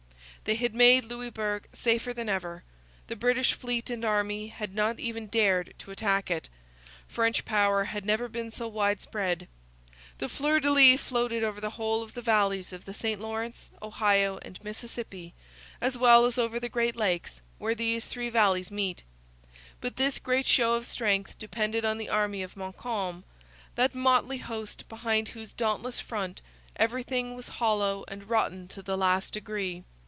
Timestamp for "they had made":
0.43-1.05